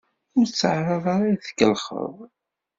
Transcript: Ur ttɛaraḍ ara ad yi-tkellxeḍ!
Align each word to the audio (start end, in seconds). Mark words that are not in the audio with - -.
Ur 0.37 0.45
ttɛaraḍ 0.47 1.05
ara 1.13 1.25
ad 1.27 1.31
yi-tkellxeḍ! 1.33 2.15